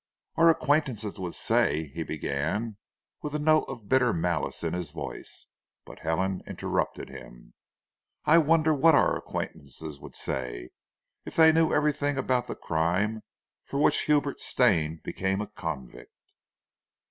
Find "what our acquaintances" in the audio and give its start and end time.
8.73-9.99